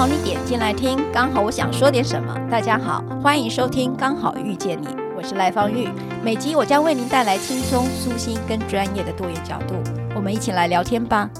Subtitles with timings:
[0.00, 2.34] 好你点进来听，刚好我想说点什么。
[2.50, 5.90] 大家好，欢迎收听《刚好遇见你》，我是赖芳玉。
[6.24, 9.74] 每集我将为您带来轻松、舒心跟专业的多元角度，
[10.16, 11.30] 我们一起来聊天吧。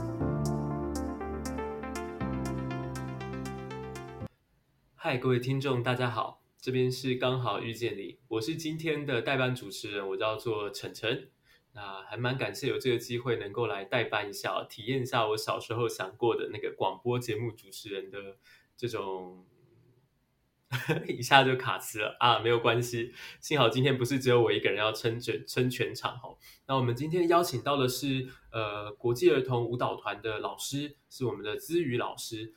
[4.94, 11.30] 嗨，各位听众，大家好，这边是《刚好遇见你》，我是今天的代班主持人，我叫做晨晨。
[11.72, 18.18] 那还蛮感谢有这个机会能够来代班一下，体验一下我小时候想过的那个广播节目主持人的
[18.80, 19.44] 这种，
[21.06, 26.34] 一下就卡词了啊，没有关系，幸好今天不是只有我一个人要撑全撑全场哈。
[26.66, 32.54] 那我们今天邀请到的是呃国际儿童舞蹈团的老师，是我们的资语老师。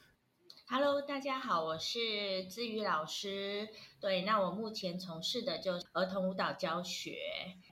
[0.76, 3.70] Hello，大家好，我是姿妤老师。
[4.02, 7.16] 对，那我目前从事的就是儿童舞蹈教学。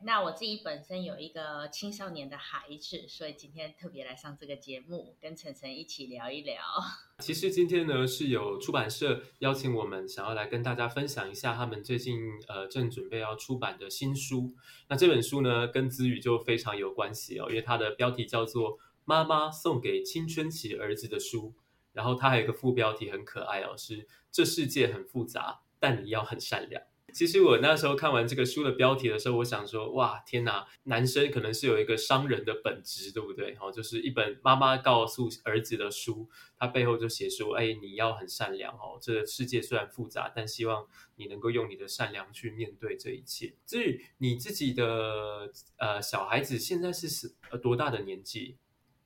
[0.04, 6.62] 那我自己本身有一个青少年的孩子，所以今天特别来上这个节目，跟晨晨一起聊一聊。
[7.18, 14.54] 其实今天呢，是有出版社邀请我们，想要来跟大家分享一下他们最近呃正准备要出版的新书。
[14.90, 21.50] 那这本书呢，跟姿妤就非常有关系哦，因为它的标题叫做《妈妈送给青春期儿子的书》。
[21.94, 26.82] 然后它还有一个副标题很可爱哦，是这世界很复杂，但你要很善良。
[27.14, 33.58] 其实我那时候看完这个书的标题的时候，我想说，哇，天哪，男生可能是有一个商人的本质，对不对？
[33.60, 38.98] 哦，就是一本妈妈告诉儿子的书，它背后就写说，哎，你要很善良哦。
[39.02, 43.56] 这个世界虽然复杂，但希望你能够用你的善良去面对这一切。
[43.66, 48.58] 至于你自己的呃小孩子，现在是是呃多大的年纪？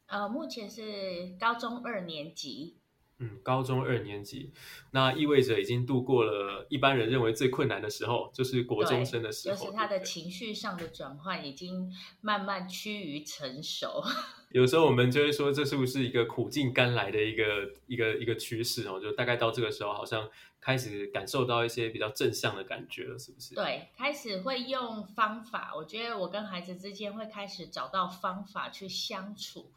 [0.08, 2.78] 呃，目前是高中二年级。
[3.18, 4.52] 嗯，高中二年级，
[4.92, 9.56] 那意味着已经度过了一般人认为最困难的时候，就是国中生的时候。
[9.56, 11.90] 就是他的情绪上的转换已经
[12.20, 14.04] 慢慢趋于成熟。
[14.52, 19.00] 有时候我们就会说，这是不是一个苦尽甘来的一个一个一个趋势哦？
[19.00, 20.30] 就大概到这个时候，好像
[20.60, 23.56] 开始感受到一些比较正向的感觉了，是不是？
[23.56, 25.72] 对，开始会用方法。
[25.74, 29.72] 我觉得我跟孩子之间会开始找到方法去相处。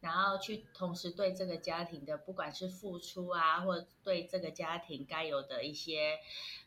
[0.00, 6.18] 然后去同时对这个家庭的，不管是付出啊，或对这个家庭该有的一些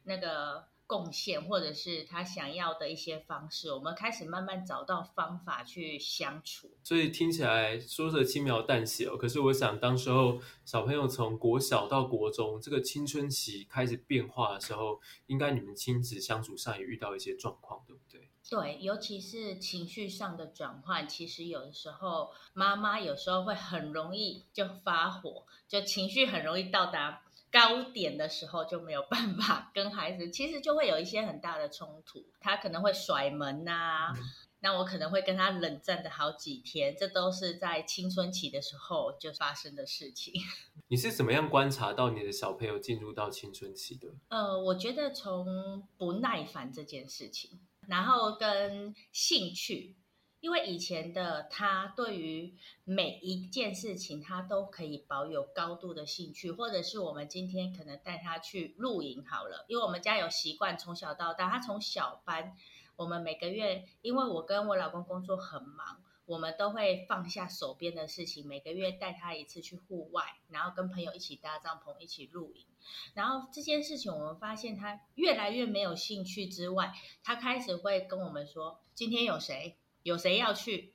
[0.04, 6.70] 那个贡献，或者是他想要的一些方式，我们开始慢慢找到方法去相处。
[6.84, 18.30] 所以听起来说的轻描淡写哦，可是我想当时候小朋友从国小到国中这个青春期开始变化的时候，应该你们亲子相处上也遇到一些状况，对不对？
[18.50, 34.24] 对，尤其是情绪上的转换，其实有的时候妈妈有时候会很容易就发火，就情绪很容易到达高点的时候就没有办法跟孩子，其实就会有一些很大的冲突，他可能会甩门呐、啊，嗯、
[34.60, 40.34] 那我可能会跟他冷战的好几天，这都是在青春期的时候就发生的事情。
[40.90, 44.10] 你是怎么样观察到你的小朋友进入到青春期的？
[44.28, 47.62] 呃，我觉得从不耐烦这件事情。
[47.88, 49.96] 然后跟兴趣，
[50.40, 62.56] 因为以前的他对于每一件事情，他都可以保有高度的兴趣，或者是我们今天可能带他去露营好了，因为我们家有习惯，从小到大，他从小班，
[62.96, 66.02] 我们每个月，因为我跟我老公工作很忙。
[66.26, 72.66] 我们都会放下手边的事情，每个月带他一次去户外，然后跟朋友一起搭帐篷，一起露营。
[73.14, 79.78] 然后这件事情，我们发现他越来越没有兴趣之外，他开始会跟我们说：“今天有谁？
[80.04, 80.94] 有谁要去？”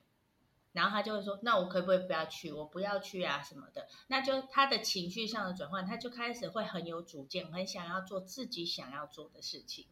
[0.72, 2.52] 然后他就会说：“那我可不可以不要去？
[2.52, 9.86] 我不要去啊什么的。”那就他的情绪上的转换，他就开始会很有主见，很想要做自己想要做的事情。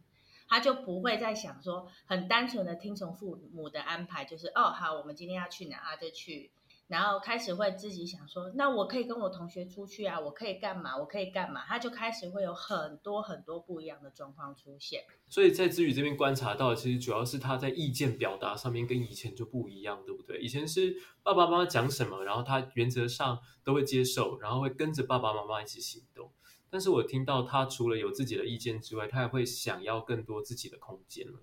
[0.47, 6.49] 他就不会再想说很单纯的听从父母的安排，就是哦好，我们今天要去哪啊就去，
[6.87, 10.97] 然后开始会自己想说，那我可以跟我同学出去啊，我可以干嘛？
[10.97, 11.65] 我可以干嘛？
[11.65, 15.03] 他就开始会有很多很多不一样的状况出现。
[15.27, 20.39] 所以在子宇这边观察到，其实主要是他在意见表达上面跟以前就不一样，对不对？
[20.39, 26.31] 以前是爸爸妈妈讲什么，然后他原则上都会接受，然后会跟着爸爸妈妈一起行动。
[26.69, 31.39] 但是我听到他除了有自己的意见之外，他还会想要更多自己的空间了。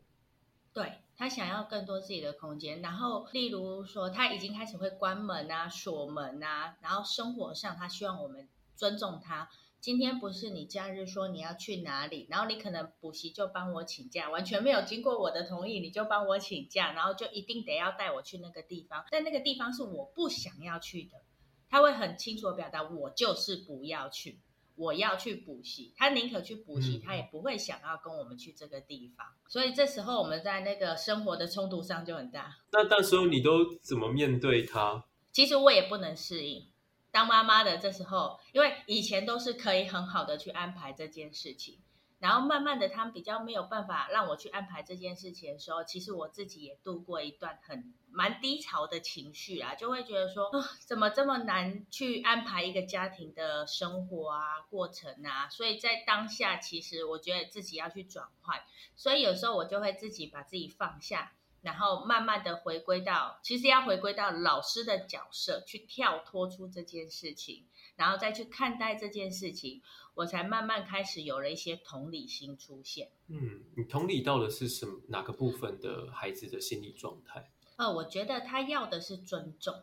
[0.73, 9.49] 对，他想要更多自己的空间，然后例如说他已经开始会关门啊、锁门啊，然后生活上他希望我们尊重他。
[9.81, 21.23] 今天不是你假日说你要去哪里，然后你可能补习就帮我请假，完全没有经过我的同意，你就帮我请假，然后就一定得要带我去那个地方，但那个地方是我不想要去的，
[21.69, 24.41] 他会很清楚的表达，我就是不要去，
[24.77, 32.57] 我要去补习，他宁可去补习，他也不会想要跟我们去这个地方，所以这时候我们在那个生活的冲突上就很大。
[32.73, 35.05] 那到时候你都怎么面对他？
[35.33, 36.69] 其实我也不能适应。
[37.11, 41.79] 当妈妈的这时候，因为以前都是可以很好的去安排这件事情，
[42.25, 58.63] 然后慢慢的他们比较没有办法让我去安排这件事情的时候，其实我自己也度过一段很蛮低潮的情绪啊，就会觉得说，啊，怎么这么难去安排一个家庭的生活啊、过程啊，所以在当下，其实我觉得自己要去转换，
[58.97, 61.35] 所以有时候我就会自己把自己放下。
[61.61, 67.65] 然后慢慢的回归到，其实要回归到老师的角色，去跳脱出这件事情，
[67.97, 69.81] 然后再去看待这件事情，
[70.15, 73.11] 我才慢慢开始有了一些同理心出现。
[73.29, 75.01] 嗯，你同理到的是什么？
[75.09, 77.51] 哪个部分的孩子的心理状态？
[77.77, 79.83] 呃，我觉得他要的是尊重。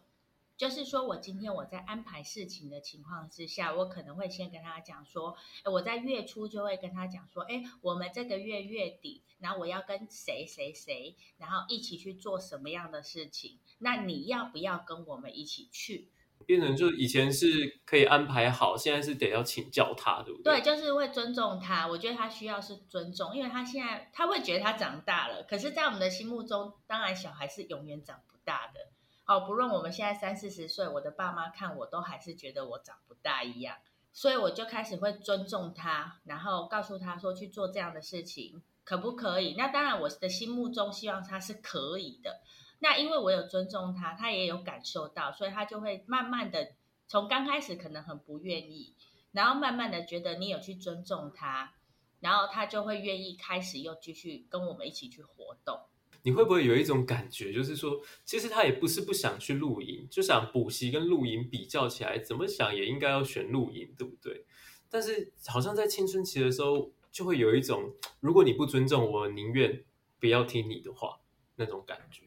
[0.58, 5.36] 就是说，我今天我在安排事情的情况之下，我可能会先跟他讲说，
[5.66, 16.10] 我在月初就会跟他讲说，哎，我们这个月月底，然后我要跟谁谁谁，然后一起去做什么样的事情，那你要不要跟我们一起去？
[16.52, 20.60] 变成就以前是可以安排好，现在是得要请教他，对不对？
[20.60, 21.88] 对，就是会尊重他。
[21.88, 28.90] 我觉得他需要是尊重，因为他现在他会觉得他长大了，可是，在我们的心目中，当然小孩是永远长不大的。
[29.26, 33.78] 哦，不论我们现在三四十岁，我的爸妈看我都还是觉得我长不大一样，
[34.12, 39.56] 所以我就开始会尊重他，然后告诉他说去做这样的事情可不可以？
[39.58, 42.42] 那当然，我的心目中希望他是可以的。
[42.84, 46.70] 那因为我有尊重他，他也有感受到，所以他就会慢慢的
[47.08, 48.96] 从刚开始可能很不愿意，
[49.32, 51.76] 然后慢慢的觉得你有去尊重他，
[52.20, 55.80] 然后他就会愿意开始又继续跟我们一起去活动。
[56.24, 64.46] 你会不会有一种感觉，就是说，其实他也不是不想去露营，就想补习跟露营比较起来，怎么想也应该要选露营，对不对？
[64.90, 69.84] 但是好像在青春期的时候，就会有一种，如果你不尊重我，宁愿
[70.20, 71.20] 不要听你的话
[71.56, 72.24] 那种感觉。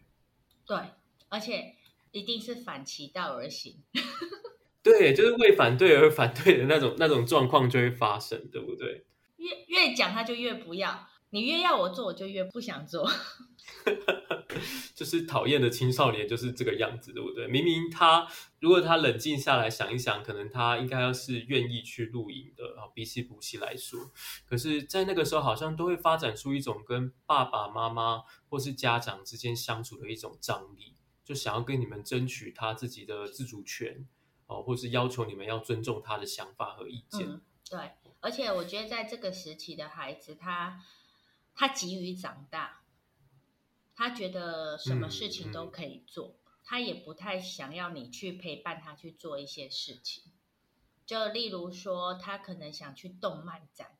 [0.66, 0.76] 对，
[1.28, 1.74] 而且
[2.12, 3.82] 一定是反其道而行。
[4.82, 9.04] 对，就是为反对而反对的那种那种状况就会发生，对不对？
[9.36, 11.08] 越越讲他就越不要。
[11.34, 13.10] 你越要我做，我就越不想做。
[14.94, 17.48] 就是讨厌的青少年就是这个样子，对不对？
[17.48, 18.24] 明明他
[18.60, 22.64] 如果他冷静下来想一想，可能他应该要是愿意去露营的。
[22.80, 23.98] 啊，比起补习来说，
[24.46, 30.94] 可是，在那个时候，好像都会发展出一种跟爸爸妈妈或是家长之间相处的一种张力，
[31.24, 34.06] 就想要跟你们争取他自己的自主权，
[34.46, 37.26] 哦，或是要求你们要尊重他的想法和意见。
[37.26, 37.90] 嗯，对，
[38.20, 40.80] 而且我觉得在这个时期的孩子，他。
[41.54, 42.82] 他急于长大，
[43.94, 50.24] 他觉得什么事情都可以做，嗯嗯、他也不太想要你去陪伴他去做一些事情。
[51.06, 53.98] 就例如说，他可能想去动漫展，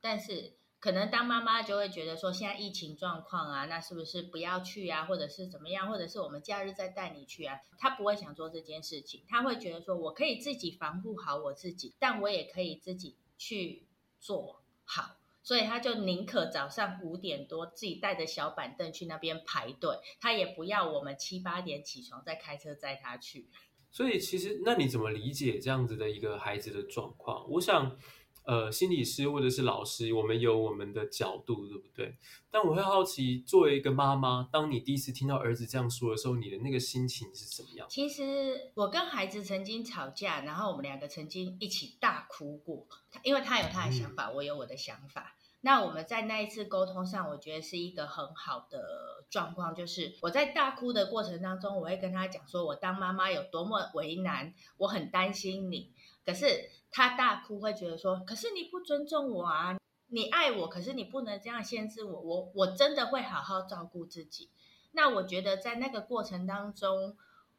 [0.00, 7.60] 但是可能当妈妈就会觉得说，现在疫情状况啊，那是不是不要去啊，或者是怎么样，或者是我们假日再带你去啊？
[7.76, 13.88] 他不会想做这件事情，他会觉得说，我可以自己防护好我自己，但我也可以自己去
[14.20, 15.16] 做好。
[15.48, 23.48] 所以他就宁可早上五点多自己带着小板凳去那边排队，他也不要我们七八点起床再开车载他去。
[23.90, 27.48] 所以其实，那你怎么理解这样子的一个孩子的状况？
[27.52, 27.96] 我想。
[28.44, 32.16] 呃，心理师或者是老师，我们有我们的角度，对不对？
[32.50, 37.86] 但我会好奇，作为一个妈妈，当你第一次听到儿子这样说的时候，你的那个心情是什么样？
[37.90, 42.86] 其实我跟孩子曾经吵架，然后我们两个曾经一起大哭过，
[43.22, 45.36] 因为他有他的想法，嗯、我有我的想法。
[45.60, 55.92] 那我们在那一次沟通上，我觉得是一个很好的状况，就是我在大哭的过程当中，我会跟他讲说，我当妈妈有多么为难，我很担心你，
[56.24, 56.70] 可是。
[56.90, 59.76] 他大哭会觉得说：“可是你不尊重我啊！
[60.06, 62.20] 你爱我，可是你不能这样限制我。
[62.22, 64.48] 我我真的会好好照顾自己。”
[64.92, 67.14] 那我觉得在那个过程当中，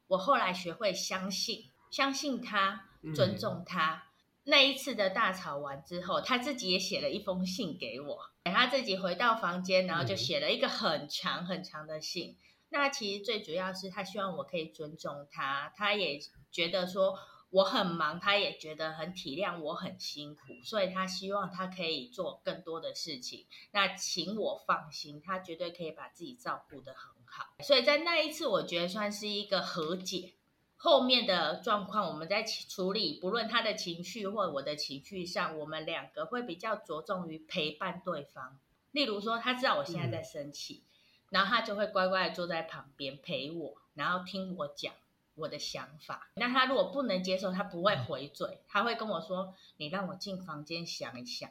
[0.08, 3.94] 我后来学会相信，相信他，尊重他。
[3.94, 4.09] 嗯、
[4.50, 12.32] 那一次的大吵完之后，他自己也写了一封信给我，等他自己回到房间，然后就写了一个很长很长的信。
[12.32, 12.36] 嗯、
[12.70, 16.18] 那其实最主要是他希望我可以尊重他，他也
[16.50, 17.18] 觉得说。
[17.52, 23.44] 我很忙，他也觉得很体谅我很辛苦，所以他希望他可以做更多的事情。
[23.72, 27.46] 那请我放心，他绝对可以把自己照顾得很好。
[27.64, 30.34] 所以在那一次，我觉得算是一个和解，
[30.82, 38.58] 后面的状况，我们在处理，不论他的情绪或我的情绪上，我们两个会比较着重于陪伴对方。
[38.90, 40.88] 例如说，他知道我现在在生气，嗯、
[41.32, 44.94] 然后他就会乖乖的坐在旁边陪我，然后听我讲
[45.34, 46.30] 我的想法。
[46.32, 51.50] 那他如果不能接受，他不会回嘴，他会跟我说：“你让我进房间想一想。”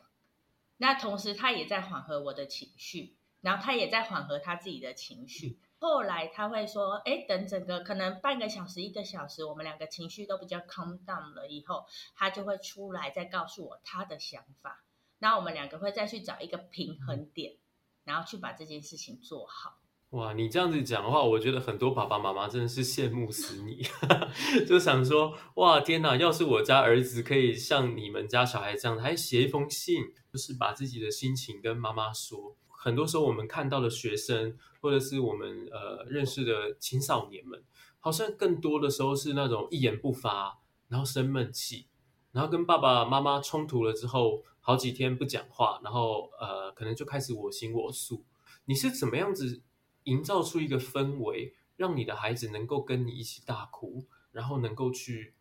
[0.78, 5.60] 那同时，他也在缓和我的情绪，然后他也在缓和他自己的情绪。
[5.80, 14.84] 后来他会说：“哎，等整个可能半个小时、一个小时，我们两个情绪都比较 calm down 了以后，他就会出来再告诉我他的想法。
[15.20, 17.56] 那我们两个会再去找一个平衡点，
[18.04, 19.78] 然后去把这件事情做好。”
[20.12, 23.86] 哇，你这样子讲的话，我觉得很多爸爸妈妈真的是羡慕死你，
[24.66, 26.18] 就想说：“哇，天哪！
[26.18, 30.02] 要是我家儿子可以像你们家小孩这样，还写一封信，
[30.34, 37.62] 就是把自己的心情跟妈妈说。”很多时候，我们看到的学生，或者是我们呃认识的青少年们，
[38.00, 41.88] 好像更多的时候是那种一言不发，然后生闷气，
[42.32, 48.24] 然后跟爸爸妈妈冲突了之后，好几天不讲话，然后呃可能就开始我行我素。
[48.64, 49.62] 你是怎么样子
[50.06, 55.34] 营造出一个氛围，让你的孩子能够跟你一起大哭，然后能够去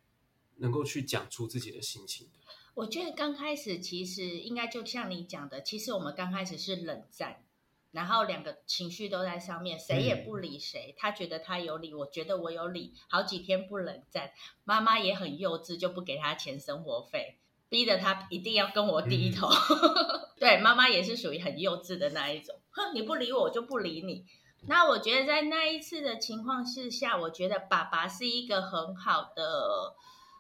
[0.57, 2.48] 能够去讲出自己的心情的？
[2.79, 7.43] 我觉得刚开始其实应该就像你讲的，其实我们刚开始是冷战，
[7.91, 10.95] 然后两个情绪都在上面，谁也不理谁。
[10.97, 14.31] 他觉得他有理，我觉得我有理，好几天不冷战。
[14.63, 19.49] 妈妈也很幼稚，就不给他钱生活费，逼着他一定要跟我低头。
[19.49, 22.55] 嗯、 对，妈妈也是属于很幼稚的那一种。
[22.71, 24.25] 哼，你不理我，我就不理你。
[24.69, 29.97] 那我觉得在那一次的情况之下，我觉得爸爸是一个很好的、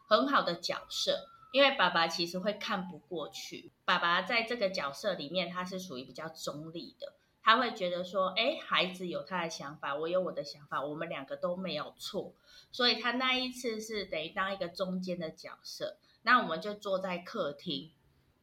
[0.07, 1.27] 很好的角色。
[1.51, 12.35] 因为爸爸其实会看不过去，爸爸在这个角色里面，他是属于比较中立的，他会觉得说，哎，孩子有他的想法，我有我的想法，我们两个都没有错，
[12.71, 17.93] 所以他那一次是等于当一个中间的角色，那我们就坐在客厅，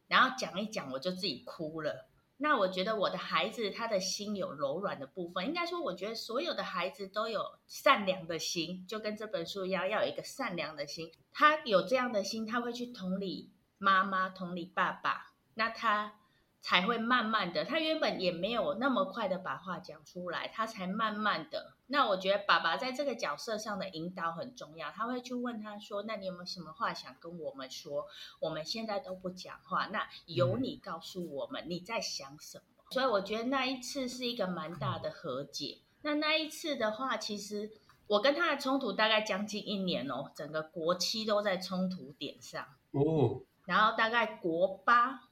[0.07, 2.07] 然后讲一讲，我就自己哭了。
[2.37, 11.11] 那我觉得我的孩子他的心有柔软的部分，应该说，我觉得所有的孩子都有善良的心，就跟这本书一样，要有一个善良的心。
[11.31, 16.19] 他有这样的心，他会去同理妈妈，同理爸爸，那他
[16.67, 21.73] 才会慢慢的，他原本也没有那么快的把话讲出来，他才慢慢的。
[21.85, 28.07] 那我觉得爸爸在这个角色上的引导很重要，他会去问他说：“那你有没有什么话想跟我们说？
[28.39, 35.77] 我们现在都不讲话，那由你告诉我们你在想什么。”所以我觉得那一次是一个蛮大的和解。
[36.01, 37.69] 那那一次的话，其实
[38.07, 45.24] 我跟他的冲突大概将近一年哦，整个国七都在冲突点上哦，然后大概国八。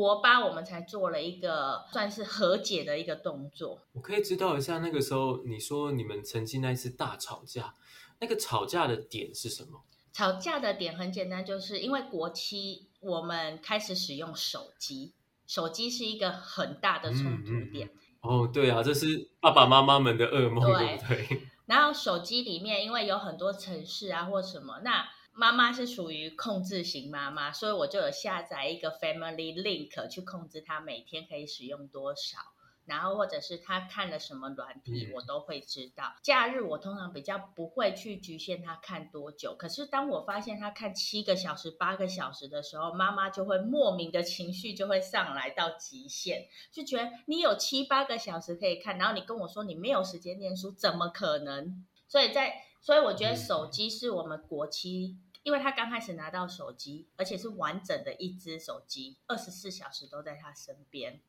[0.00, 3.82] 国八，我们才做了一个算是和解的一个动作。
[3.92, 7.74] 我可以知道一下，那个时候你说你们曾经那一次大吵架，
[8.18, 9.82] 那个吵架的点是什么？
[10.10, 15.12] 吵架的点很简单，就是因为国七我们开始使用手机，
[15.46, 17.86] 手机是一个很大的冲突点。
[17.86, 17.90] 嗯嗯嗯。
[18.22, 21.42] 哦，对啊，这是爸爸妈妈们的噩梦，对，对不对？
[21.66, 25.06] 然后手机里面因为有很多城市啊或什么，那。
[25.32, 32.38] 妈妈是属于控制型妈妈，所以我就有下载一个 Family Link 去控制她每天可以使用多少，
[32.84, 36.12] 然后或者是她看了什么软体，我都会知道。
[36.22, 51.86] 假日我通常比较不会去局限她看多久，可是当我发现她看七个小时、八个小时的时候，妈妈就会莫名的情绪就会上来到极限，就觉得你有七八个小时可以看，然后你跟我说你没有时间念书，怎么可能？
[52.08, 55.18] 所以在所以我觉得手机是我们国七。
[55.42, 61.22] 因为他刚开始拿到手机，而且是完整的一只手机，二十四小时都在他身边，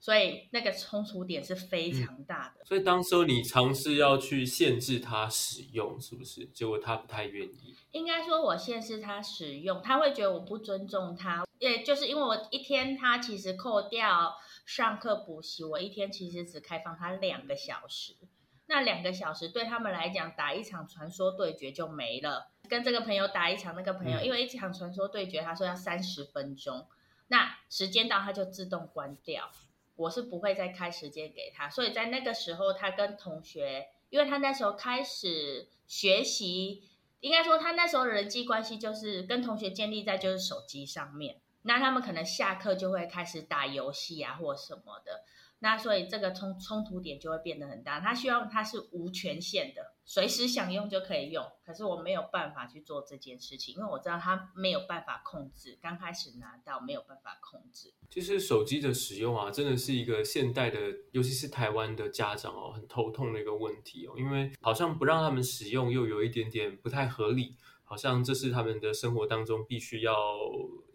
[0.00, 2.64] 所以那个冲突点是非常大的。
[2.64, 6.46] 嗯，所以当时候你尝试要去限制他使用，是不是？
[6.46, 7.76] 结果他不太愿意。
[7.92, 11.44] 应该说，我限制他使用，他会觉得我不尊重他。
[11.58, 18.16] 也就是因为我一天他其实扣掉上课补习，我一天其实只开放他两个小时。
[18.66, 22.50] 那两个小时对他们来讲，打一场传说对决就没了。
[22.68, 26.86] 跟这个朋友打一场，那个朋友、嗯、因为一场传说对决，他说要三十分钟，
[27.28, 29.50] 那时间到他就自动关掉。
[29.96, 36.82] 我是不会再开时间给他，所以在那个时候，他跟同学，因为他那时候开始学习，
[37.20, 41.36] 应该说他那时候人际关系就是跟同学建立在就是手机上面。
[41.62, 45.22] 那他们可能下课就会开始打游戏啊，或什么的。
[45.64, 47.98] 那所以这个冲冲突点就会变得很大。
[47.98, 49.94] 他希望他是无权限的。
[50.04, 55.78] 随时想用就可以用，可是我没有办法去做这件事情，因为我知道他没有办法控制。
[55.80, 60.78] 刚开始拿到没有办法控制，就是手机的使用啊，真的是一个现代的，
[61.12, 70.14] 尤其是台湾的家长哦，很头痛的一个问题哦，因为好像不让他们使用，又有一点点不太合理，好像这是他们的生活当中必须要。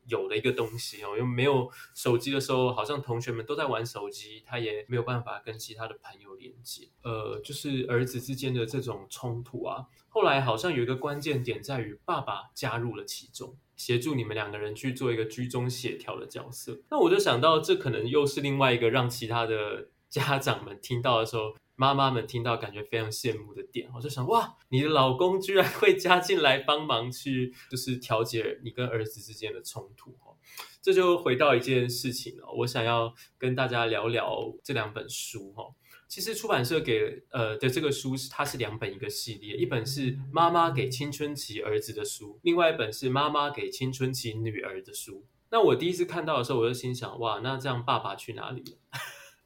[0.10, 6.90] 有的一个东西哦，因为没有手机的时候，好像同学们都在玩手机，他也没有办法跟其他的朋友连接。
[7.04, 16.82] 呃，就是儿子之间的这种冲突啊，后来好像有一个关键点在于爸爸加入了其中，协助你们两个人去做一个居中协调的角色。
[16.90, 21.56] 那我就想到，这可能又是另外一个让其他的家长们听到的时候。
[21.80, 30.36] 妈妈们听到感觉非常羡慕的点，我就想哇，你的老公居然会加进来帮忙去，就是调解你跟儿子之间的冲突哦。
[30.82, 35.74] 这就回到一件事情了，我想要跟大家聊聊这两本书哈。
[36.10, 45.24] 其实出版社给呃的这个书是它是两本一个系列，一本是妈妈给青春期儿子的书，另外一本是妈妈给青春期女儿的书。
[45.50, 49.00] 那我第一次看到的时候，我就心想哇，那这样爸爸去哪里了？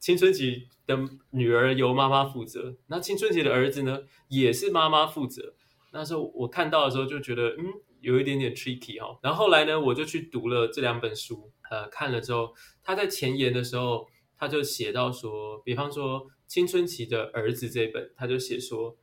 [0.03, 5.55] 青春期的女儿由妈妈负责，那青春期的儿子呢，也是妈妈负责。
[5.93, 7.63] 那时候我看到的时候就觉得，嗯，
[8.01, 9.17] 有一点点 tricky 哈。
[9.23, 14.05] 然后后来呢，我就去读了这两本书，呃，看了之后，他在前言的时候，
[14.35, 18.97] 他就写到说，比方说青春期的儿子这本，他就写说，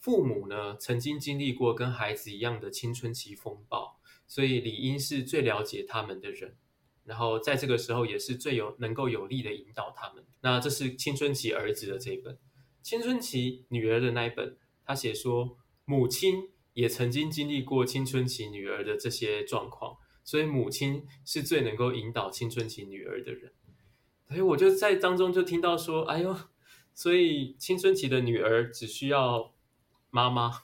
[0.00, 6.56] 父母呢曾经经历过跟孩子一样的青春期风暴，所以理应是最了解他们的人。
[7.04, 10.24] 然后在这个时候也是最有能够有力的引导他们。
[10.40, 12.38] 那这是青春期儿子的这一本，
[12.82, 23.52] 青春期女儿的那一本，他写说母亲也曾经经历过青春期女儿的这些状况，所以母亲是最能够引导青春期女儿的人。
[24.28, 26.36] 所以我就在当中就听到说，哎呦，
[26.94, 29.52] 所以青春期的女儿只需要
[30.10, 30.62] 妈妈，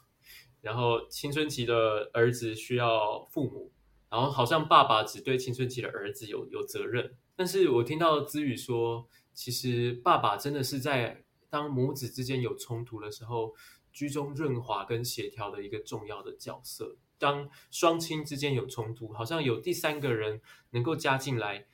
[0.60, 3.72] 然后青春期的儿子需要父母。
[4.10, 13.54] 然后好像爸爸只对青春期的儿子有有责任，但是我听到子宇说，其实爸爸真的是在当母子之间有冲突的时候，
[13.92, 16.96] 居中润滑跟协调的一个重要的角色。
[17.18, 21.66] 当双亲之间有冲突，好像有第三个人能够加进来，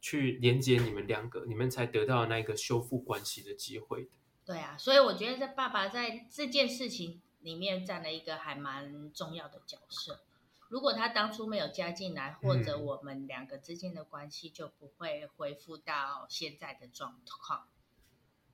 [0.00, 4.08] 去连接你们两个，你们才得到那个修复关系的机会。
[4.44, 10.24] 对啊，所以我觉得这爸爸在这件事情里面占了一个还蛮重要的角色。
[10.68, 17.68] 如果他当初没有加进来，或者我们两个之间的关系就不会恢复到现在的状况。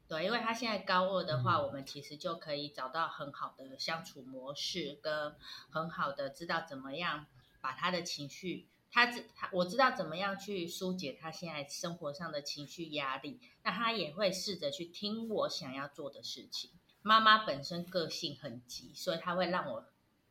[0.06, 5.34] 对，因为他现在高二的话，我们其实就可以找到很好的相处模式，跟
[5.70, 7.26] 很好的知道怎么样
[7.60, 13.40] 把他的情绪，他知他我知道怎么样去疏解他现在生活上的情绪压力。
[13.64, 16.70] 那他也会试着去听我想要做的事情。
[17.02, 19.84] 妈妈本身个性很急，所以他会让我。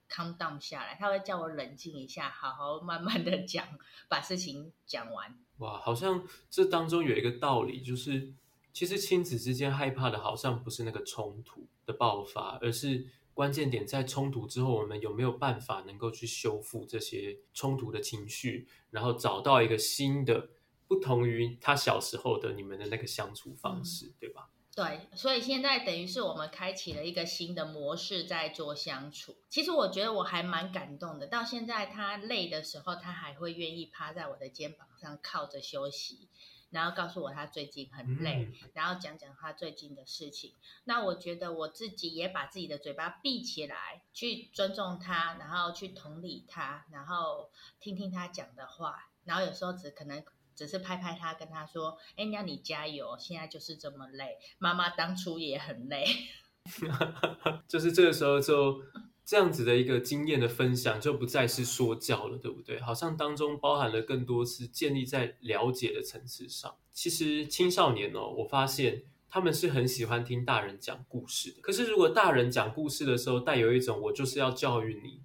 [0.10, 3.68] Calm down 下来，他会叫我冷静一下，好好慢慢的讲，
[4.08, 5.38] 把事情讲完。
[5.58, 8.34] 哇，好像这当中有一个道理，就是
[8.72, 20.50] 其实亲子之间害怕的，好像不是那个冲突的爆发，而是关键点在冲突之后，我们有没有办法能够去修复这些冲突的情绪，然后找到一个新的，
[20.88, 24.50] 不同于他小时候的你们的那个相处方式，嗯、对吧？
[24.76, 29.36] 对，所以现在等于是我们开启了一个新的模式在做相处。
[29.48, 36.28] 其实我觉得我还蛮感动的，到现在他累的时候，他还会愿意趴在我的肩膀上靠着休息，
[36.72, 40.56] 然后告诉我他最近很累，嗯、然后讲讲他最近的事情。
[40.86, 50.24] 那我觉得我自己也把自己的嘴巴闭起来，去尊重他，然后去同理他，然后听听他讲的话，然后有时候只可能。
[50.56, 54.38] 只是拍拍他，跟他说：“哎，那你加油，现在就是这么累。
[54.58, 56.06] 妈妈当初也很累。”
[57.68, 58.82] 就是这个时候，就
[59.26, 62.80] 这样子的一个经验的分享，就不再是说教了，对不对？
[62.80, 66.74] 好像当中包含了更多是建立在了解的层次上。
[66.92, 71.62] 其实青少年哦，我发现他们是很喜欢听大人讲故事的。
[71.62, 75.22] 可是如果大人讲故事的时候，带有一种我就是要教育你。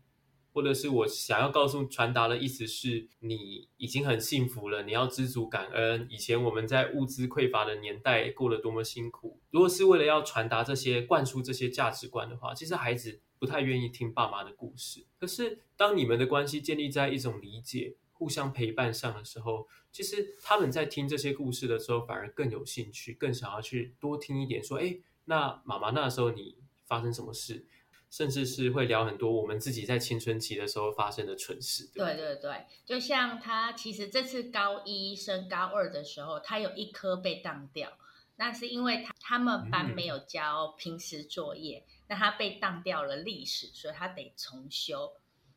[0.58, 6.04] 或者是我想要告诉传达的意思是，你已经很幸福了，你要知足感恩。
[6.10, 9.38] 以前我们在物资匮乏的年代过得多么辛苦。
[9.52, 15.06] 如果是为了要传达这些、灌输这些价值观的话，其实孩子不太愿意听爸妈的故事。
[15.20, 24.60] 可是当你们的关系建立在一种理解、互相陪伴上的时候，其实他们在听这些故事的时候，反而更有兴趣，更想要去多听一点。
[24.60, 27.64] 说，哎，那妈妈那时候你发生什么事？
[28.10, 31.88] 甚至是会聊很多我们自己在青春期的时候发生的蠢事。
[31.94, 37.92] 对，对对对，就像他其实这次高一升高二的时候，他有一科被当掉，
[38.36, 45.12] 那是因为他他们班没有交平时作业，嗯、那他被当掉了历史，所以他得重修。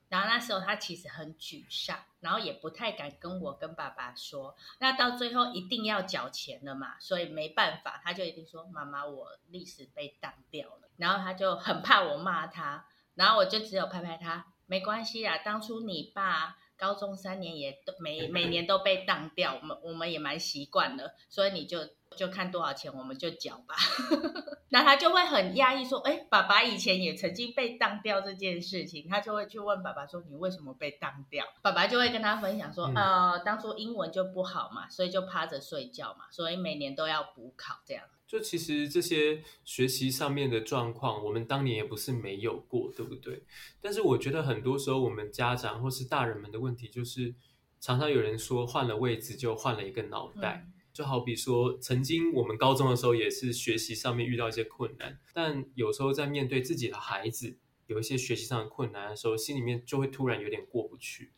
[0.09, 4.53] 然后那时候他其实很沮丧，然后也不太敢跟我跟爸爸说。
[4.77, 12.85] 那到最后一定要缴钱了嘛，所以没办法，他就一定说：“妈妈，我历史被当掉了。”然后他就很怕我骂他，
[13.15, 21.79] 然后我就只有拍拍他，没关系啦，当初你爸高中三年也都每每年都被当掉，我们我们也蛮习惯了，所以你就。
[22.15, 23.75] 就看多少钱，我们就缴吧。
[24.69, 43.43] 那他就会很压抑，说：“哎，爸爸以前也曾经被当掉这件事情。”他就会去问爸爸说：“你为什么被当掉？”爸爸就会跟他分享说：“嗯、呃，当初英文就不好嘛，所以就趴着睡觉嘛，所以每年都要补考这样。”就其实这些学习上面的状况，我们当年也不是没有过，对不对？
[43.81, 47.35] 但是我觉得很多时候，我们家长或是大人们的问题，就是
[47.81, 50.65] 常常有人说换了位置就换了一个脑袋。
[50.65, 61.31] 嗯就好比说，曾经我们高中的时候也是学习上面遇到一些困难，但有时候在面对自己的孩子有一些学习上的困难的时候，心里面就会突然有点过不去。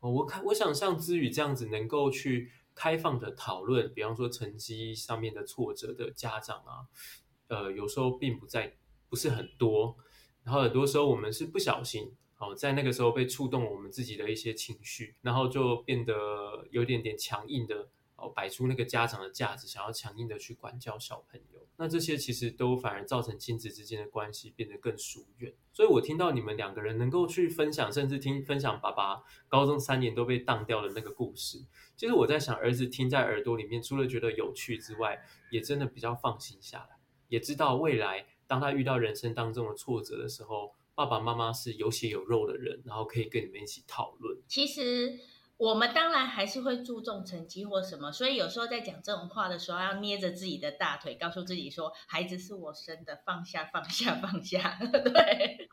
[0.00, 6.88] 我看我想像之宇这样子，能够去开放的讨论，比方说成绩上面的挫折的家长啊，
[7.48, 8.76] 呃，有时候并不在，
[9.08, 9.96] 不是很多。
[10.42, 17.88] 然后很多时候我们是不小心，哦，在那个时候被触动我们自己的一些情绪，然后就变得有点点强硬的。
[18.34, 25.52] 摆出那个家长的架子，想要强硬的去管教小朋友，那这些其实都反而造成亲子之间的关系变得更疏远。
[25.72, 31.58] 所以我听到你们两个人能够去分享，甚至听分享爸爸高中三年都被当掉的那个故事，
[31.96, 36.96] 其实我在想，儿子听在耳朵里面，除了觉得有趣之外，也真的比较放心下来，
[37.28, 44.38] 也知道未来当他遇到人生当中的挫折的时候，爸爸妈妈是有血有肉的人，然后可以跟你们一起讨论。
[44.48, 45.18] 其实。
[45.56, 54.76] 我们当然还是会注重成绩或什么，所以有时候在讲这种话的时候，要捏着自己的大腿，告诉自己说：“孩子是我生的，放下，放下，放下。
[54.82, 55.68] ”对，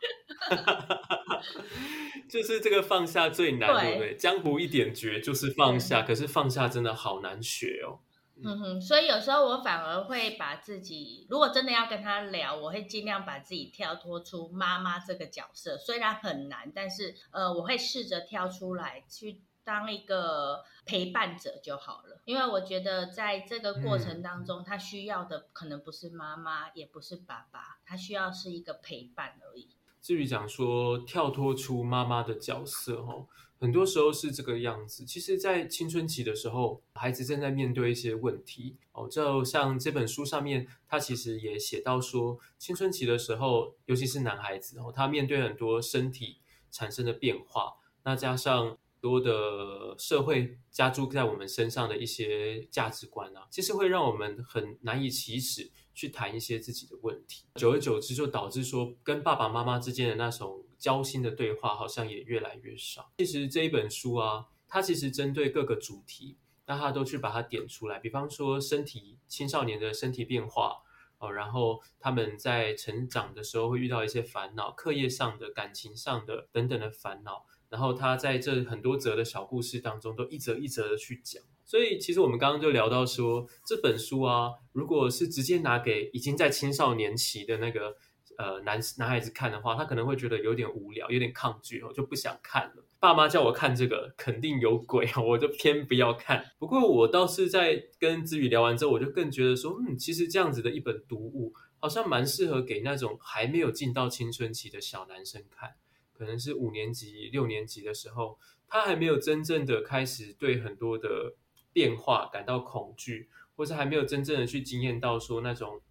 [2.29, 4.15] 就是这个放下最难，对不对？
[4.15, 7.99] 江湖一点诀就是放下，可是放下真的好难学哦。
[8.43, 19.41] 嗯哼，所以有时候我反而会把自己，如果真的要跟他聊，我会尽量把自己跳脱出妈妈这个角色，虽然很难，但是呃，我会试着跳出来去。
[19.63, 29.69] 当一个陪伴者就好了，因为我觉得在这个过程当中，他需要的可能不是妈妈，也不是爸爸，他需要是一个陪伴而已。
[30.01, 33.27] 至于讲说跳脱出妈妈的角色，哦，
[33.59, 35.05] 很多时候是这个样子。
[35.05, 46.39] 其实，在青春期的时候，孩子正在面对一些问题哦，就像这本书上面，他其实也写到说，青春期的时候，尤其是男孩子哦，他面对很多身体
[46.71, 48.77] 产生的变化，那加上。
[49.01, 57.47] 多的社会加诸在我们身上的一些价值观啊，其实会让我们很难以启齿去谈一些自己的问题。
[57.55, 63.11] 久而久之，就导致说跟爸爸妈妈之间的那种交心的对话，好像也越来越少。
[63.17, 66.37] 其实这一本书啊，它其实针对各个主题，
[66.67, 67.97] 那它都去把它点出来。
[67.97, 70.83] 比方说身体青少年的身体变化
[71.17, 77.47] 哦，然后他们在成长的时候会遇到一些烦恼，课业上的、感情上的等等的烦恼。
[77.71, 81.41] 然后他在这很多则的小故事当中，都一则一则的去讲。
[81.63, 87.95] 所以其实我们刚刚就聊到说，这本书啊，如果是直接拿给已经在青少年期的那个
[88.37, 92.83] 呃男男孩子看的话，他可能会觉得有点无聊，有点抗拒哦，就不想看了。
[92.99, 96.43] 爸妈叫我看这个，肯定有鬼，我就偏不要看。
[96.59, 105.75] 不过我倒是在跟子宇聊完之后，我就更觉得说，嗯，其实这样子的一本读物，好像蛮适合给那种还没有进到青春期的小男生看。
[106.21, 111.33] 可能是五年级、六年级的时候，他还没有真正的开始对很多的
[111.73, 115.81] 变化感到恐惧，或是还没有真正的去经验到说那种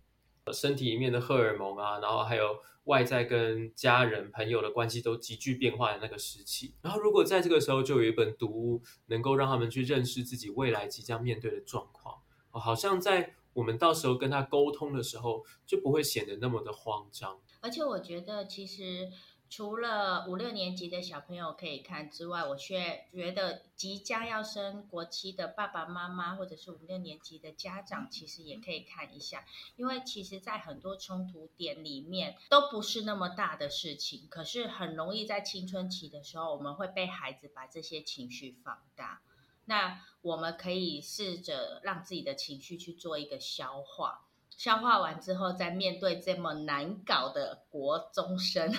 [0.53, 6.77] 身体里面的荷尔蒙啊，然后还有外在跟家人朋友的关系都急剧变化的那个时期。
[6.81, 17.40] 然后，如果在这个时候就有一本读物，能够让他们去认识自己未来即将面对的状况，好像在我们到时候跟他沟通的时候，就不会显得那么的慌张。
[17.62, 19.11] 而且，我觉得其实。
[19.50, 39.20] 除了五六年级的小朋友可以看之外，我却觉得即将要升国七的爸爸妈妈或者是五六年级的家长，其实也可以看一下，因为其实，在很多冲突点里面都不是那么大的事情，可是很容易在青春期的时候，我们会被孩子把这些情绪放大。
[39.64, 48.72] 那我们可以试着让自己的情绪去做一个消化，消化完之后，再面对这么难搞的国中生。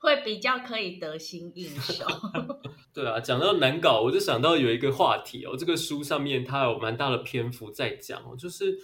[0.00, 2.04] 会比较可以得心应手。
[2.92, 8.76] 对啊，讲到难搞，我就想到有一个话题哦，这个书上面它有蛮大的篇幅在讲哦，就是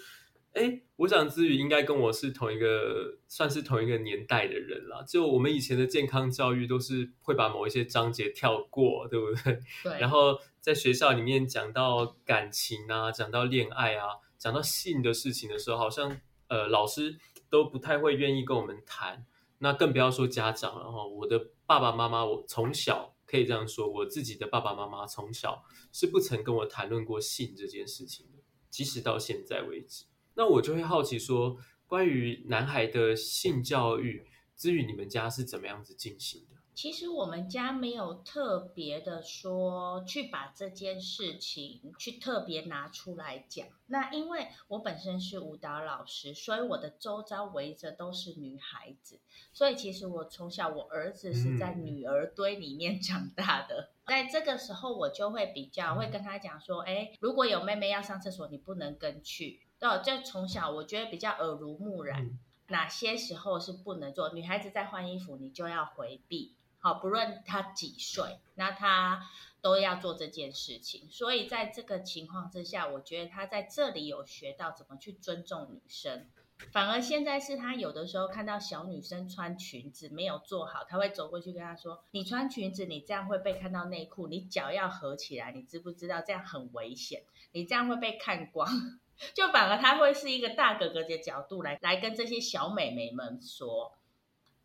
[0.53, 5.03] 哎，我想姿瑜应该跟我是同一个，算是同一个年代的人啦。
[5.03, 9.59] 就我们以前的健康教育都是会把某一些章节跳过，对不对？
[9.83, 9.99] 对。
[9.99, 14.07] 然后在学校里面讲到感情啊，讲到恋爱啊，
[14.39, 16.17] 讲到性的事情的时候，好像
[16.49, 17.19] 呃老师
[17.51, 19.27] 都不太会愿意跟我们谈。
[19.59, 21.07] 那更不要说家长了哈。
[21.07, 28.39] 我的爸爸妈妈，我从小可以这样说，我自己的爸爸妈妈从小是不曾跟我谈论过性这件事情的，
[28.71, 30.05] 即使到现在为止。
[30.35, 36.56] 那我就会好奇说，关于男孩的性教育，至于你们家是怎么样子进行的？
[36.77, 43.67] 其实我们家没有特别的说去把这件事情去特别拿出来讲。
[43.87, 49.19] 那因为我本身是舞蹈老师，所以我的周遭围着都是女孩子，
[49.55, 53.89] 所以其实我从小我儿子是在女儿堆里面长大的。
[54.05, 59.63] 嗯、在这个时候，我就会比较会跟他讲说，哎，如果有妹妹要上厕所，你不能跟去。
[59.79, 64.35] 对，就从小我觉得比较耳濡目染，嗯、哪些时候是不能做。
[64.35, 66.55] 女孩子在换衣服，你就要回避。
[66.87, 69.29] 好，不论他几岁，那他
[69.61, 71.09] 都要做这件事情。
[71.11, 76.29] 所以在这个情况之下，我觉得他在这里有学到怎么去尊重女生。
[76.71, 87.25] 反而现在是他有的时候看到小女生穿裙子没有做好，他会走过去跟她说：“你穿裙子，你这样会被看到内裤，你脚要合起来，你知不知道这样很危险？
[87.51, 88.71] 你这样会被看光。
[89.35, 93.93] ”就反而他会是一个大哥哥的角度来来跟这些小美眉们说，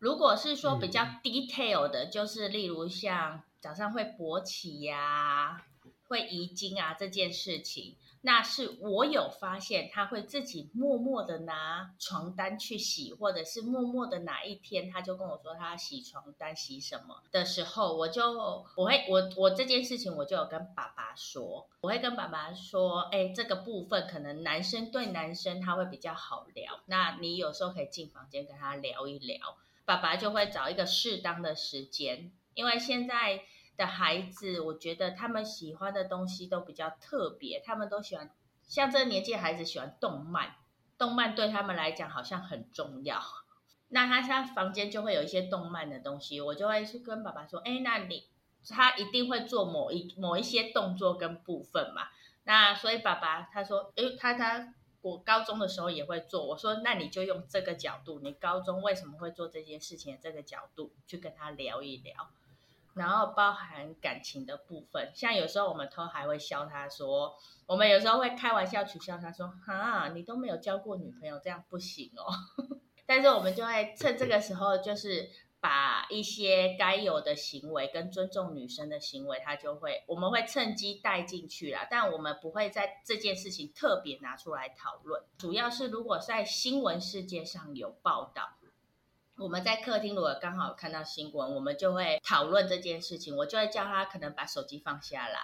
[0.02, 5.62] 如果是说比较 detail 的，就是例如像早上会勃起呀、啊，
[6.08, 7.94] 会遗精啊这件事情。
[8.22, 18.32] 那是我有发现，他会自己默默的拿床单去洗，或者是默默的哪一天，他就跟我说他要洗床单、洗什么的时候，我就
[18.74, 29.38] 我会我我这件事情我就有跟爸爸说，我会跟爸爸说，哎，这个部分可能男生对男生他会比较好聊，那你有时候可以进房间跟他聊一聊，
[29.84, 33.44] 爸爸就会找一个适当的时间，因为现在。
[33.74, 38.30] 的孩子，我觉得他们喜欢的东西都比较特别，他们都喜欢
[38.62, 40.56] 像这个年纪的孩子喜欢动漫，
[40.98, 43.18] 动漫对他们来讲好像很重要。
[43.88, 48.28] 那他他房间就会有一些动漫的东西，我就会去跟爸爸说：“哎，那你
[48.68, 52.08] 他一定会做某一某一些动作跟部分嘛？”
[52.44, 62.30] 那所以爸爸他说：“哎，他他我高中的时候也会做。”我说：“那你就用这个角度，你高中为什么会做这件事情的这个角度去跟他聊一聊。”
[62.94, 67.34] 然后包含感情的部分，像有时候我们都还会笑他说，
[67.64, 72.26] 我们有时候会开玩笑取笑他说，哈，你都没有交过女朋友，这样不行哦。
[73.06, 75.30] 但是我们就会趁这个时候，就是
[75.62, 81.86] 把一些该有的行为跟尊重女生的行为，他就会，我们会趁机带进去啦。
[81.88, 88.56] 但我们不会在这件事情特别拿出来讨论，主要是如果在新闻世界上有报道。
[89.38, 93.34] 我们在客厅，如果刚好看到新闻，我们就会讨论这件事情。
[93.34, 95.40] 我就会叫他可能把手机放下来，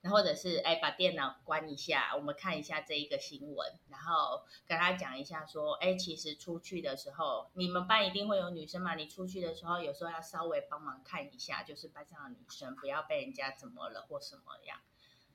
[0.00, 14.78] 然后或者是哎把电脑关一下，我们看一下这一个新闻，然后跟他讲一下说，哎，其实出去的时候，你们班一定会有女生嘛，你出去的时候有时候要稍微帮忙看一下，就是班上的女生不要被人家怎么了或什么样。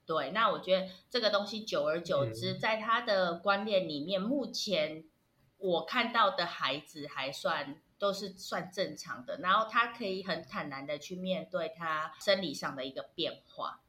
[0.06, 5.06] 对，那我觉得这个东西久而久之，在他的观念里面，目前
[5.58, 7.82] 我看到的孩子还算。
[8.00, 13.80] 都是算正常的，然后他可以很坦然的去面对他生理上的一个变化，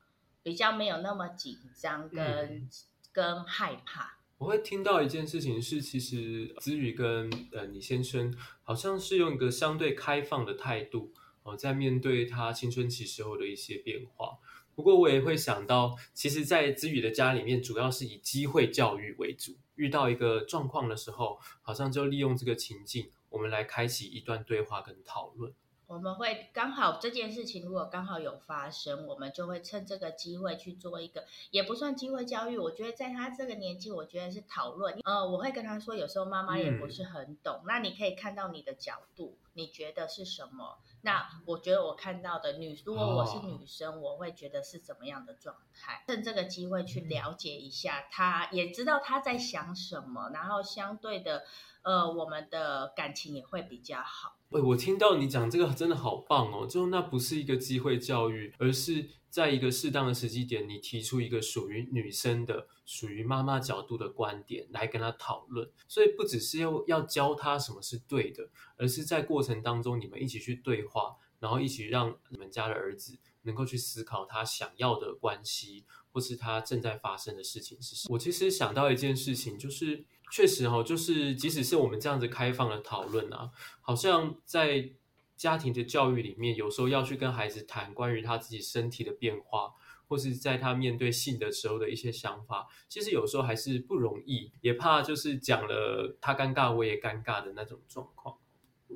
[0.45, 2.69] 比较没有那么紧张跟、嗯、
[3.11, 4.19] 跟害怕。
[4.39, 14.39] 我会听到一件事情是，其实子宇跟呃你先生好像是用一个相对开放的态度哦、呃，在面对他青春期时候的一些变化。
[14.75, 23.09] 不过我也会想到，其实，在子宇的家里面，主要是以机会教育为主，遇到一个状况的时候，好像就利用这个情境。
[23.31, 25.53] 我们来开启一段对话跟讨论。
[25.95, 32.59] 我们会刚好这件事情如果刚好有发生，我们就会趁这个机会去做一个，也不算机会教育。
[32.59, 34.99] 我觉得在他这个年纪，我觉得是讨论。
[35.05, 40.79] 呃，我会跟他说，有时候妈妈也不是很懂，嗯、那你可以看到你的角度，你觉得是什么？
[41.03, 46.03] 那我觉得我看到的女，如果我是女生，哦、我会觉得是怎么样的状态？
[46.09, 51.45] 趁这个机会去了解一下他，他也知道他在想什么，然后相对的。
[51.85, 54.39] 呃，我们的感情也会比较好。
[54.49, 56.67] 喂，我听到你讲这个真的好棒哦！
[56.67, 65.71] 就那不是一个机会教育，而是在一个适当的时机点，你提出一个属于女生的、属于妈妈角度的观点来跟她讨论。
[65.87, 78.15] 所以不只是要要教她什么是对的，而是在过程当中你们一起去对话，然后一起让你们家的儿子能够去思考他想要的关系，或是他正在发生的事情是什么。
[78.15, 84.93] 我其实想到一件事情，就是确实哈，就是即使是我们这样子开放的讨论啊，好像在
[85.37, 89.75] 家庭的教育里面，有时候要去跟孩子谈关于他自己身体的变化。
[90.07, 98.37] 或是在他面对性的时候的一些想法，其实有时候还是不容易，也怕就是讲了他尴尬，我也尴尬的那种状况。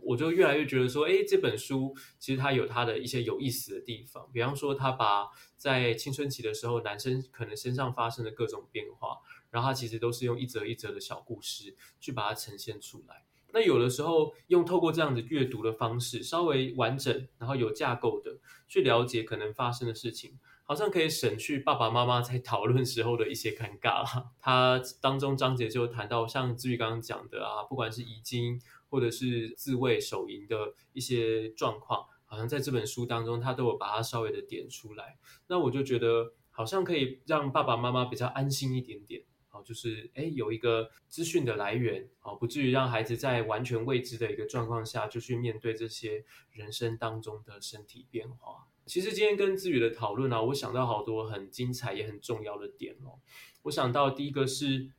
[0.02, 9.18] 我就越来越觉得说，诶，这本书其实它有它的一些有意思的地方，比方说他把在青春期的时候男生可能身上发生的各种变化，
[9.50, 13.24] 然后他其实都是用一则一则的小故事去把它呈现出来。
[13.52, 20.38] 那有的时候用透过这样子阅读的方式，稍微完整，然后有架构的去了解可能发生的事情。
[20.64, 24.26] 好像可以省去爸爸妈妈在讨论时候的一些尴尬啦。
[24.38, 35.18] 他当中章节就谈到，像志宇刚刚讲的啊，不管是遗精或者是自慰手淫的一些状况，好像在这本书当中他都有把它稍微的点出来。
[35.46, 39.22] 那我就觉得好像可以让爸爸妈妈比较安心一点点。
[39.50, 46.22] 好，就是诶有一个资讯的来源，好，不至于让孩子在完全未知的一个状况下就去面对这些
[46.52, 48.66] 人生当中的身体变化。
[48.84, 53.20] 其实今天跟子宇的讨论啊，我想到好多很精彩也很重要的点哦。
[53.62, 54.90] 我想到第一个是，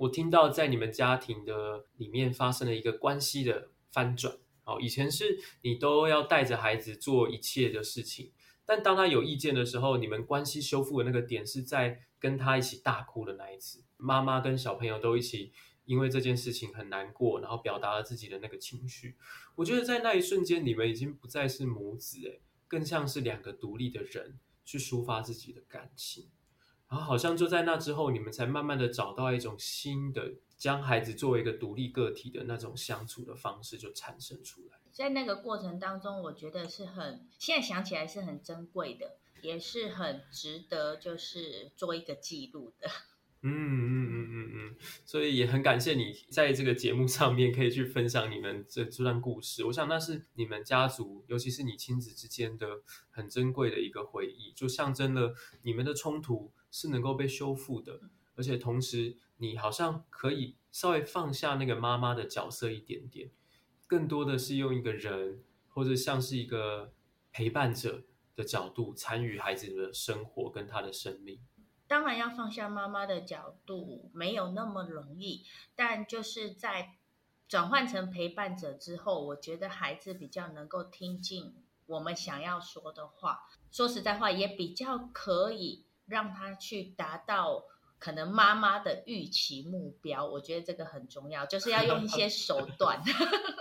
[0.00, 4.34] 我听到在你们家庭的里面发生了一个关系的翻转。
[4.64, 8.32] 哦，以前是你都要带着孩子做一切的事情，
[8.64, 13.84] 但当他有意见的时候，你们关系修复的那个点是在跟他一起大哭的那一次。
[13.98, 15.52] 妈妈跟小朋友都一起
[15.84, 19.16] 因为这件事情很难过，然后表达了自己的那个情绪。
[19.56, 22.40] 我觉得在那一瞬间，你们已经不再是母子诶。
[22.66, 26.30] 更像是两个独立的人去抒发自己的感情，
[26.90, 34.78] 然后好像就在那之后，你们才慢慢的找到一种新的将孩子作为一个独立个体的那种相处的方式，就产生出来。
[34.92, 42.90] 在那个过程当中，我觉得是很，现在想起来是很珍贵的，也是很值得，就是做一个记录的。
[43.42, 44.76] 嗯嗯嗯嗯嗯，
[45.06, 49.64] 所以也很感谢你在这个节目上面可以去分享你们这这段故事。
[49.64, 58.00] 我想那是你们家族，尤其是你亲子之间的很珍贵的一个回忆，就象征了你们的冲突是能够被修复的，
[58.36, 63.30] 而且同时你好像可以稍微放下那个妈妈的角色一点点，
[63.86, 66.92] 更多的是用一个人或者像是一个
[67.32, 68.04] 陪伴者
[68.36, 71.40] 的角度参与孩子的生活跟他的生命。
[71.86, 75.44] 当然要放下妈妈的角度，没有那么容易。
[75.74, 76.94] 但就是在
[77.48, 81.52] 转换成陪伴者之后，我觉得孩子比较能够听进
[81.86, 83.40] 我们想要说的话。
[83.72, 87.64] 说实在话，也比较可以让他去达到
[87.98, 90.26] 可能妈妈的预期目标。
[90.26, 93.02] 我觉得这个很重要，就是要用一些手段。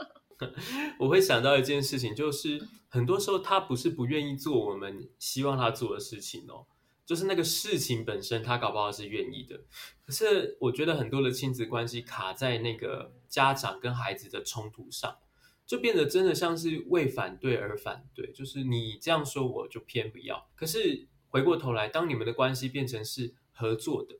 [0.99, 6.65] 我会想到一件事情，就是很多时候他不是不愿意做我们希望他做的事情哦。
[7.05, 9.59] 就是那个事情本身，他搞不好是愿意的，
[10.05, 15.17] 可是我觉得很多的亲子关系卡在那个家长跟孩子的冲突上，
[15.65, 20.47] 就变得真的像是为反对而反对，就是你这样说我就偏不要。
[20.55, 24.15] 可是回过头来，当你们的关系变成是合作的，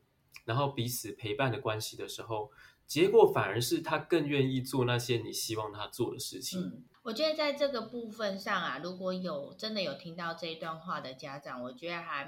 [0.46, 2.52] 然后彼此陪伴的关系的时候，
[2.86, 6.84] 结果反而是他更愿意做那些你希望他做的事情。
[7.02, 12.26] 我觉得在这个部分上啊，如果有真的有听到这一段话的家长，我觉得还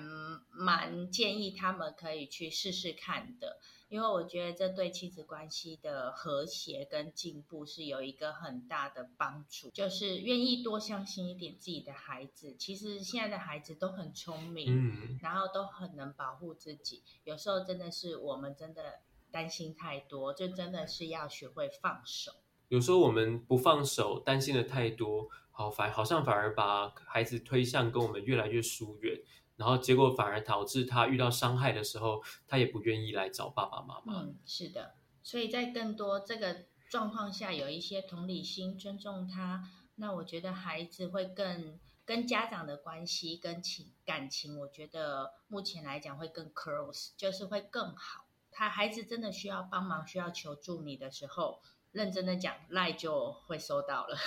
[0.50, 9.70] 蛮建议他们可以去试试看的，因为我觉得这对亲子关系的和谐跟进步是有一个很大的帮助。
[9.72, 17.04] 就是愿意多相信一点自己的孩子，其实现在的孩子都很聪明，嗯，然后都很能保护自己。
[17.26, 19.00] 有时候真的是我们真的
[19.32, 22.32] 担心太多，就真的是要学会放手。
[22.72, 29.22] 有时候我们不放手，担心的太多，好反好像反而把孩子推向跟我们越来越疏远，
[29.58, 34.22] 然后结果反而导致他遇到伤害的时候，他也不愿意来找爸爸妈妈。
[34.22, 48.28] 嗯，是的，所以在更多这个状况下，有一些同理心，尊重他，那我觉得孩子会更跟家长的关系跟情感情，我觉得目前来讲会更 close，就是会更好。
[48.50, 51.62] 他孩子真的需要帮忙，需要求助你的时候。
[51.92, 54.18] 认真的讲，赖就会收到了，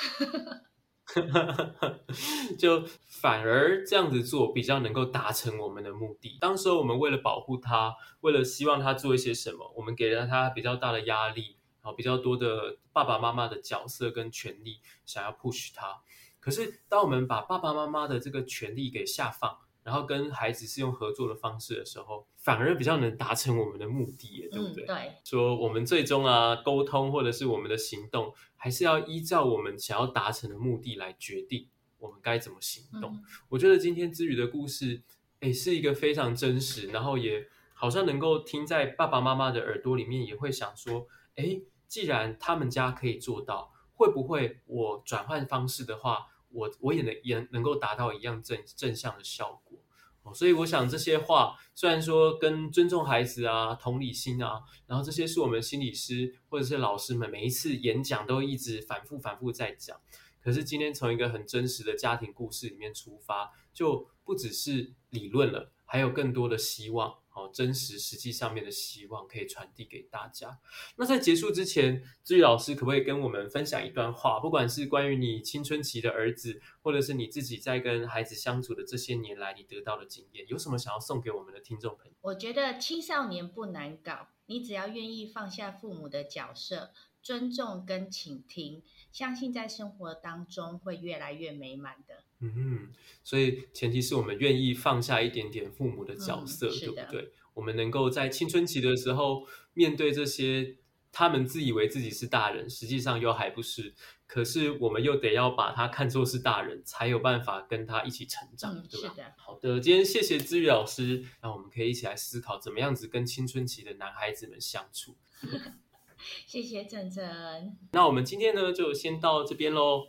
[2.58, 6.38] 就反而这样子做比较能够达成我们的目的。
[6.40, 16.02] 当时我们为了保护他，为了希望他做一些什么，我们给了他比较大的压力，然后比较多的爸爸妈妈的角色跟权利，想要 push 他。
[16.40, 24.84] 可是当我们把爸爸妈妈的这个权利给下放，然后跟孩子是用合作的方式的时候，反而比较能达成我们的目的，对不对？
[24.84, 25.12] 嗯，对。
[25.22, 31.68] 说我们最终啊，沟通或者是我们的行动，还是要依照我们想要达成的目的来决定
[31.98, 33.12] 我们该怎么行动？
[33.12, 35.02] 嗯、我觉得今天姿妤的故事，
[35.40, 49.78] 诶，是一个非常真实，然后也好像能够听在爸爸妈妈的耳朵里面，也会想说，诶，既然他们家可以做到，会不会我转换方式的话，我我也能也能够达到一样正正向的效果
[50.22, 50.32] 哦？
[50.32, 60.00] 所以我想这些话虽然说跟尊重孩子啊、同理心啊，然后这些是我们心理师或者是老师们每一次演讲都一直反复反复在讲。
[60.40, 67.14] 可是今天从一个很真实的家庭故事里面出发，就不只是理论了，还有更多的希望。
[67.34, 70.58] 哦，真实实际上面的希望可以传递给大家。
[70.96, 74.38] 那在结束之前，志宇老师可不可以跟我们分享一段话？
[74.38, 82.12] 不管是关于你青春期的儿子，或者是你自己在跟孩子相处的这些年来，你得到的经验，有什么想要送给我们的听众朋友？
[82.20, 92.22] 我觉得青少年不难搞，你只要愿意放下父母的角色，尊重跟倾听，相信在生活当中会越来越美满的。
[92.56, 92.88] 嗯，
[93.22, 97.32] 所以前提是我们愿意放下一点点父母的角色，嗯、对不对？
[97.54, 100.76] 我们能够在青春期的时候面对这些
[101.12, 103.94] 他们自以为自己是大人，实际上又还不是。
[104.26, 109.14] 可是我们又得要把他看作是大人，才有办法跟他一起成长，嗯、对吧？
[109.36, 115.16] 好的，今天谢谢姿妤老师，那我们可以一起来思考怎么样子跟青春期的男孩子们相处。
[116.46, 117.76] 谢谢正正。
[117.92, 120.08] 那我们今天呢，就先到这边喽。